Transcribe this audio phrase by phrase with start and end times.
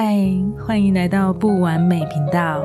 [0.00, 0.16] 嗨，
[0.64, 2.64] 欢迎来到不完美频道，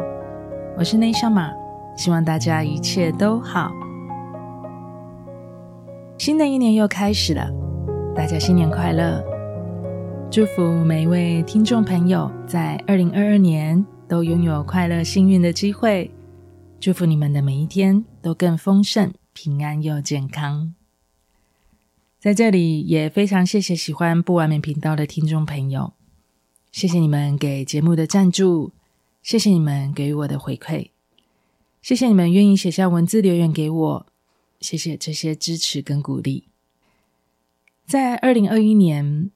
[0.77, 1.51] 我是内夏玛，
[1.97, 3.71] 希望大家一切都好。
[6.19, 7.49] 新的一年又开始了，
[8.15, 9.19] 大家新年快乐！
[10.29, 16.11] 祝福每一位听众朋友在二零二二年都拥有快乐幸运的机会，
[16.79, 20.75] 祝福你们的每一天都更丰盛、平安又健康。
[22.19, 25.93] 在这里也非常谢谢喜欢不完美频道的听众朋友，
[26.73, 28.71] 谢谢你们给节目的赞助，
[29.21, 30.89] 谢谢你们给予我的回馈，
[31.83, 34.07] 谢谢你们愿意写下文字留言给我，
[34.59, 36.47] 谢谢这些支持跟鼓励。
[37.85, 39.29] 在二零二一年，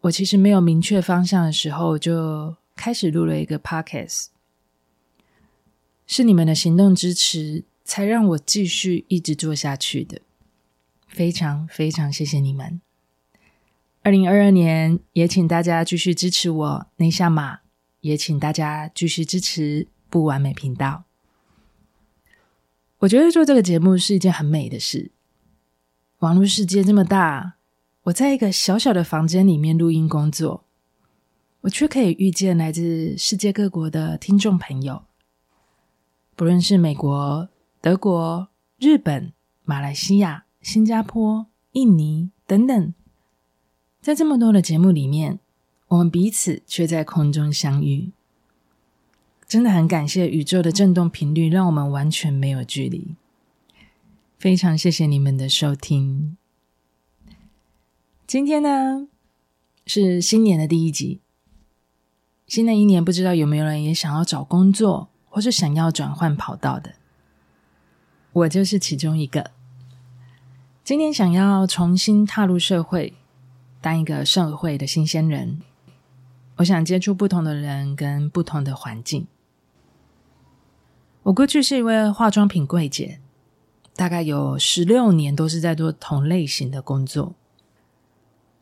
[0.00, 4.26] 我其实没有明确方向的时候，就开始录了一个 podcast，
[6.04, 10.20] 是你们的行动支持，才让我继续一直做下去的。
[11.06, 12.80] 非常非常谢谢你们！
[14.02, 17.58] 二零二二年也请大家继续支持我内夏玛，
[18.00, 21.04] 也请大家继续支持不完美频道。
[23.00, 25.10] 我觉得做这个节目是一件很美的事。
[26.20, 27.56] 网络世界这么大，
[28.04, 30.64] 我在一个小小的房间里面录音工作，
[31.62, 35.04] 我却可以遇见来自世界各国的听众朋友，
[36.34, 37.48] 不论是美国、
[37.80, 38.48] 德国、
[38.78, 39.32] 日本、
[39.64, 40.44] 马来西亚。
[40.62, 42.92] 新加坡、印尼等等，
[44.00, 45.38] 在这么多的节目里面，
[45.88, 48.12] 我们彼此却在空中相遇。
[49.46, 53.14] 真的很感谢宇宙的震动频率，让我们完全没有距离。
[54.38, 56.36] 非常谢谢你们的收听。
[58.26, 59.08] 今天呢，
[59.84, 61.20] 是新年的第一集。
[62.46, 66.94] 新的一年，不知道有没有人也想要找工作，或是想要转换跑道的？
[68.32, 69.50] 我就是其中一个。
[70.82, 73.14] 今年想要重新踏入社会，
[73.80, 75.60] 当一个社会的新鲜人，
[76.56, 79.26] 我想接触不同的人跟不同的环境。
[81.22, 83.20] 我过去是一位化妆品柜姐，
[83.94, 87.34] 大概有十六年都是在做同类型的工作。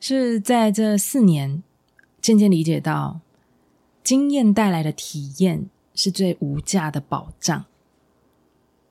[0.00, 1.62] 是在这四年，
[2.20, 3.20] 渐渐理解到，
[4.04, 7.64] 经验带来的体验是最无价的保障，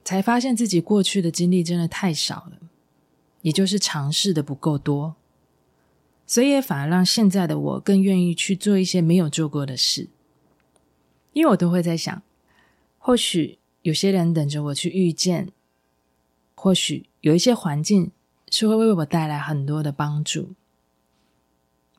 [0.03, 2.57] 才发现自己过去的经历真的太少了。
[3.41, 5.15] 也就是尝试的不够多，
[6.27, 10.09] 所以也反而让现在的我更愿意去做一些没有做过的事。
[11.33, 12.21] 因为我都会在想，
[12.99, 15.49] 或许有些人等着我去遇见，
[16.53, 18.11] 或许有一些环境
[18.49, 20.53] 是会为我带来很多的帮助。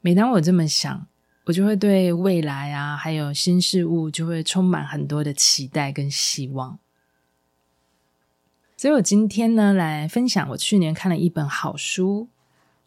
[0.00, 1.06] 每当我这么想，
[1.46, 6.78] 我就会对未来啊，还有新事物，就会充满很多的期待跟希望。
[8.76, 12.28] 所以我今天呢，来分享我去年看了一本好书，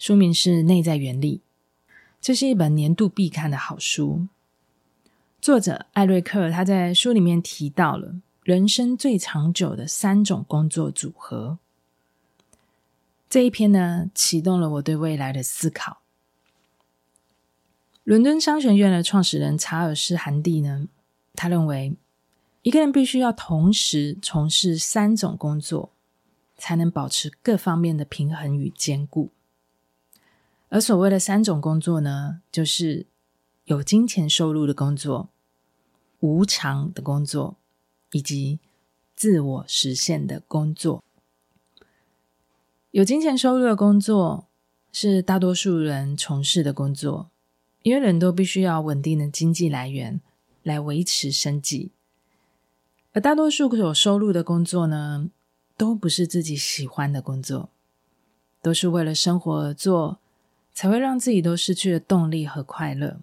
[0.01, 1.41] 书名是《内在原理》，
[2.19, 4.25] 这是一本年度必看的好书。
[5.39, 11.59] 作者艾瑞克他在书里面提到了人生最长久的三种工作组合。
[13.29, 16.01] 这一篇呢，启动了我对未来的思考。
[18.03, 20.88] 伦敦商学院的创始人查尔斯·韩蒂呢，
[21.35, 21.95] 他认为。
[22.63, 25.91] 一个人必须要同时从事三种工作，
[26.57, 29.29] 才能保持各方面的平衡与兼顾。
[30.72, 33.06] 而所谓的三种工作呢，就是
[33.66, 35.28] 有金钱收入的工作、
[36.22, 37.58] 无偿的工作，
[38.14, 38.58] 以及
[39.14, 41.04] 自我实现的工作。
[42.92, 44.48] 有金钱收入的工作
[44.94, 47.30] 是大多数人从事的工作，
[47.84, 50.22] 因为人都必须要稳定的经济来源
[50.64, 51.92] 来维持生计。
[53.12, 55.30] 而大多数有收入的工作呢，
[55.76, 57.70] 都不是自己喜欢的工作，
[58.62, 60.21] 都是为了生活而做，
[60.74, 63.19] 才会让自己都失去了动力和快乐。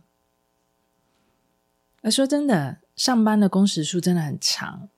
[2.02, 4.88] 而说真的，上班的工时数真的很长，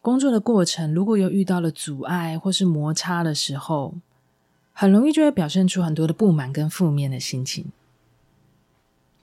[0.00, 3.96] 工作的过程如果有遇到了阻碍或是摩擦的时候，
[4.72, 7.72] 很容易就会表现出很多的不满跟负面的心情。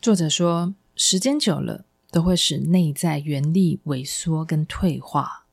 [0.01, 5.45] 作者说，时间久了，都会使内在原力萎缩跟退化，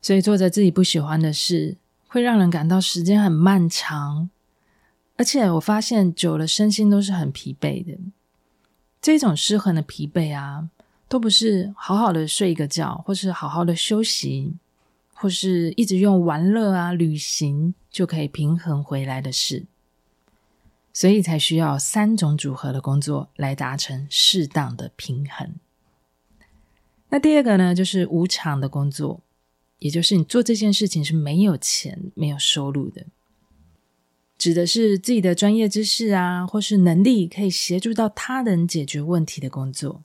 [0.00, 1.76] 所以做着自己不喜欢的事，
[2.06, 4.30] 会让人感到时间很漫长，
[5.16, 7.96] 而且我发现久了身心都是很疲惫的。
[9.00, 10.68] 这种失衡的疲惫啊，
[11.08, 14.54] 都不是好好的睡一个觉，或是好好的休息，
[15.12, 19.66] 或是一直用玩乐啊、旅行就可以平衡回来的事。
[20.92, 25.54] 所以才需要三种组合的工作来达成适当的平衡。
[27.08, 29.20] 那第二个呢，就是无偿的工作，
[29.80, 33.06] 也就是你做这件事情是没有钱、没有收入的。
[34.44, 40.04] 指的是自己的专业知识啊，或是能力可以协助到他人解决问题的工作。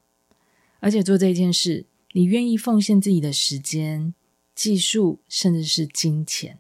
[0.80, 4.14] 而且做这件事，你愿意奉献自己的时间、
[4.56, 6.58] 技术，甚至是金钱。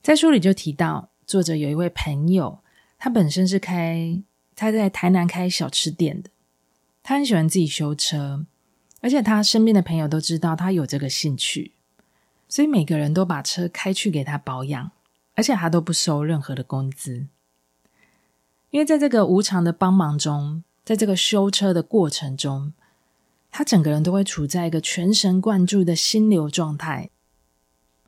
[0.00, 2.60] 在书里就提到，作者有一位朋友，
[2.98, 4.18] 他本身是开
[4.56, 6.30] 他在台南开小吃店的，
[7.02, 8.46] 他很喜欢自己修车，
[9.02, 11.72] 而且他身边的朋友都知道他有这个兴趣。
[12.48, 14.90] 所以每个人都把车开去给他保养，
[15.34, 17.26] 而且他都不收任何的工资。
[18.70, 22.72] 因为在这个无偿的帮忙中，在这个修车的过程中，
[23.50, 27.10] 他整个人都会处在一个全神贯注的心流状态。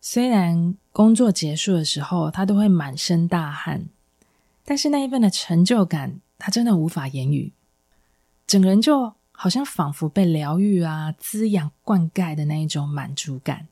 [0.00, 3.86] 虽然工作结束的时候，他都会满身大汗，
[4.64, 7.52] 但是那一份的成就感，他真的无法言语。
[8.46, 13.68] 整个人就好像仿佛被疗愈啊、滋养、灌溉的那一种满足感。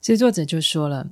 [0.00, 1.08] 所以作者就说了，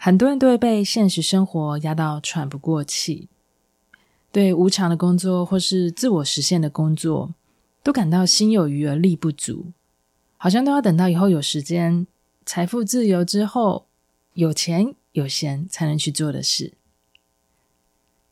[0.00, 3.28] 很多人都会被现实生活压到喘不过气，
[4.30, 7.34] 对无偿的工作或是自我实现的工作，
[7.82, 9.72] 都感到心有余而力不足，
[10.36, 12.06] 好像都要等到以后有时间、
[12.46, 13.86] 财富自由之后，
[14.34, 16.74] 有钱有闲才能去做的事。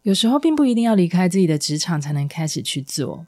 [0.02, 3.26] 有时候并不一定要离开自己的职场才能开始去做，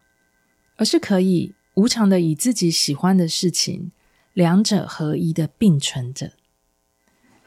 [0.76, 3.90] 而是可以无偿的以自己喜欢的事情。
[4.32, 6.30] 两者合一的并存着，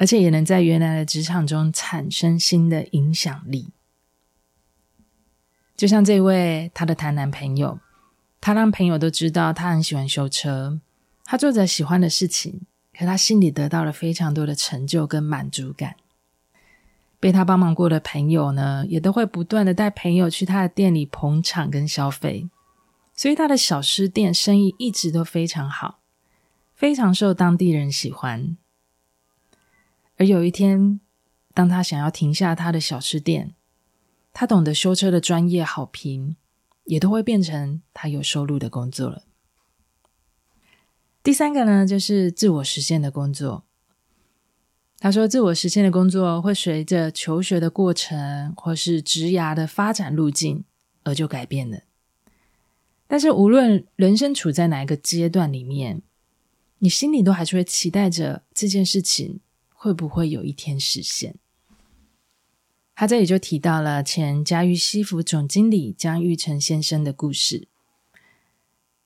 [0.01, 3.69] 而且也能在原来的职场中产生新的影响力。
[5.77, 7.80] 就像这位他的台南朋友，
[8.39, 10.80] 他让朋友都知道他很喜欢修车，
[11.24, 12.62] 他做着喜欢的事情，
[12.98, 15.95] 可他心里得到了非常多的成就跟满足感。
[17.19, 22.50] 被他帮忙过的朋友呢，也都会不断的带朋友去他的店里捧场跟消费，
[23.15, 26.00] 所以他的小吃店生意一直都非常好。
[26.74, 28.57] 非常受当地人喜欢，
[30.21, 31.00] 而有一天，
[31.51, 33.56] 当他想要停下他的小吃店，
[34.31, 36.35] 他懂得修车的专业好评，
[36.83, 39.23] 也都会变成他有收入的工作了。
[41.23, 43.63] 第三个呢，就是自我实现的工作。
[45.00, 50.63] 他说，自我实现的工作会随着求学的过程或是职涯的发展路径
[51.01, 51.79] 而就改变了。
[53.07, 56.03] 但是，无论人生处在哪一个阶段里面，
[56.77, 59.39] 你心里都还是会期待着这件事情
[59.81, 61.37] 会不会有一天实现。
[62.93, 67.67] 他这里就提到了前家喻西服总经理江玉成先生的故事。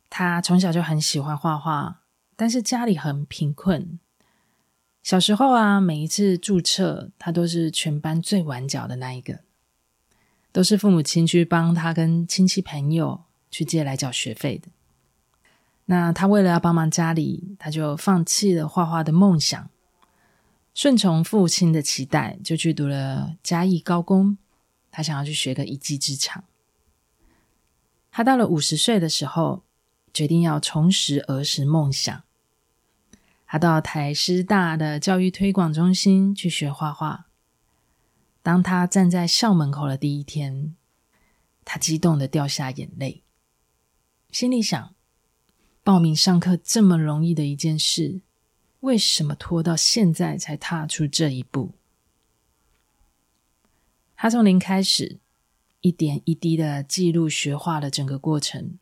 [0.09, 2.01] 他从小就很喜欢画画，
[2.35, 3.97] 但是家里很贫困。
[5.01, 9.39] 小时候啊，每一次注册，他都是全班最晚缴的那一个，
[10.51, 14.67] 都是父母亲去帮他跟亲戚朋友去借来缴学费的。
[15.85, 19.69] 那他为了要帮忙家里，他就放弃了画画的梦想，
[20.75, 24.37] 顺从父亲的期待，就去读了嘉义高工。
[24.91, 26.43] 他想要去学个一技之长。
[28.11, 29.63] 他到了五十岁的时候，
[30.13, 32.23] 决定要重拾儿时梦想。
[33.47, 37.27] 他到台师大的教育推广中心去学画画。
[38.43, 40.75] 当他站在校门口的第一天，
[41.63, 43.23] 他激动的掉下眼泪，
[44.29, 44.93] 心里想。
[45.85, 48.21] 报名上课这么容易的一件事，
[48.85, 51.73] 为什么拖到现在才踏出这一步？
[54.15, 55.17] 他从零开始，
[55.81, 58.77] 一点一滴的记录学画的整个过程。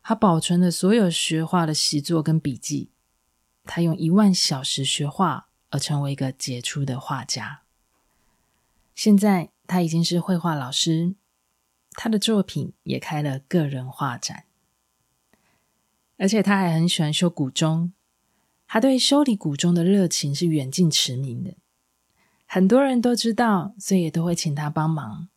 [0.00, 2.90] 他保存了所有学画的习作跟笔记。
[3.64, 7.62] 他用一万小时学画而成为一个杰出的画家。
[8.94, 11.16] 现在他已经是绘画老师，
[11.90, 14.44] 他的作品也开了个人画展。
[16.16, 17.92] 而且他还很喜欢修古钟，
[18.66, 21.54] 他对修理古钟的热情是远近驰名的。
[22.46, 25.28] 很多人都知道，所以也都会请他帮忙。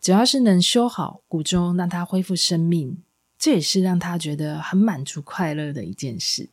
[0.00, 3.02] 只要是能修好古钟，让他恢复生命，
[3.36, 6.50] 这也是让他觉得很满足快乐的一件事。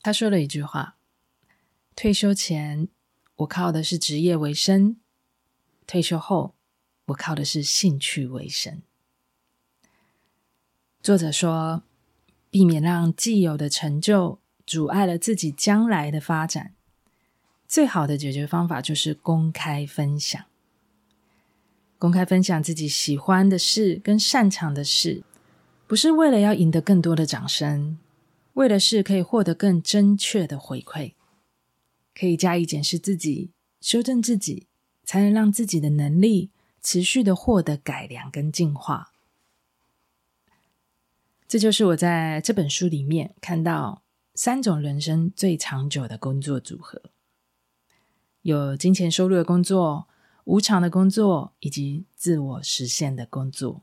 [0.00, 0.96] 他说了一句话
[1.96, 2.88] ：“退休前，
[3.36, 4.96] 我靠的是职业为生；
[5.86, 6.54] 退休后，
[7.06, 8.80] 我靠的是兴趣为生。”
[11.02, 11.82] 作者说
[12.50, 16.74] ：“避免让既有的成就阻碍了自己将来的发展，
[17.68, 20.44] 最好的解决方法就是公开分享。
[21.98, 25.22] 公开分享自己喜欢的事跟擅长的事，
[25.86, 27.98] 不是为了要赢得更多的掌声，
[28.54, 31.12] 为的是可以获得更正确的回馈，
[32.14, 34.66] 可以加以检视自己，修正自己，
[35.04, 36.50] 才能让自己的能力
[36.82, 39.09] 持续的获得改良跟进化。”
[41.50, 44.04] 这就是我在这本书里面看到
[44.36, 47.02] 三种人生最长久的工作组合：
[48.42, 50.06] 有金钱收入的工作、
[50.44, 53.82] 无偿的工作，以及自我实现的工作。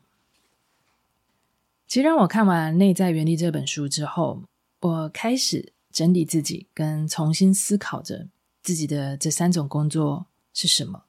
[1.86, 4.44] 其实，我看完《内在原力》这本书之后，
[4.80, 8.30] 我开始整理自己，跟重新思考着
[8.64, 11.04] 自己的这三种工作是什么。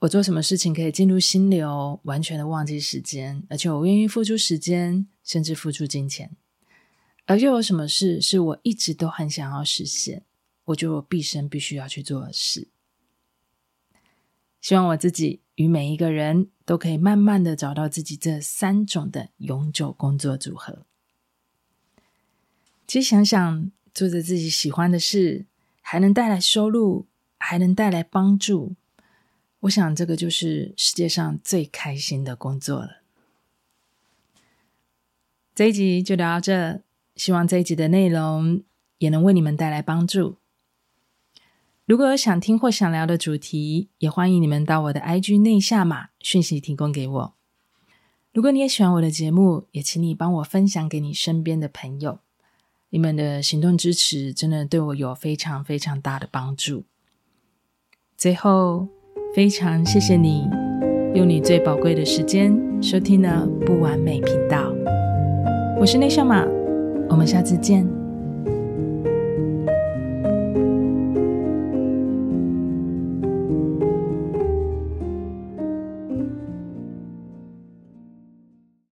[0.00, 6.34] 我做什么事情可以进入心流，完全的忘记时间，而且我愿意付出时间，甚至付出金钱。
[7.26, 10.24] 而又有什么事是我一直都很想要实现，
[10.64, 12.68] 我觉得我毕生必须要去做的事。
[14.62, 20.86] 希望我自己与每一个人都可以慢慢的找到自己这三种的永久工作组合。
[22.86, 25.44] 其实想想，做着自己喜欢的事，
[25.82, 27.06] 还能带来收入，
[27.38, 28.74] 还能带来帮助，
[29.60, 33.02] 我想这个就是世界上最开心的工作了。
[35.54, 36.82] 这一集就聊到这。
[37.16, 38.62] 希望这一集的内容
[38.96, 40.38] 也能为你们带来帮助。
[41.84, 47.34] 如果有想听或想聊的主题，也欢迎你们到我的 IG 内下码讯息提供给我。
[48.32, 52.20] 如果你也喜欢我的节目，也请你帮我分享给你身边的朋友。
[52.88, 56.84] 你们的行动支持真的对我有非常非常大的帮助。
[58.16, 58.88] 最后，
[59.32, 60.48] 非常谢谢你
[61.14, 64.72] 用你最宝贵的时间收听了不完美频道。
[65.78, 66.44] 我是内向马。
[67.08, 67.99] 我们下次见。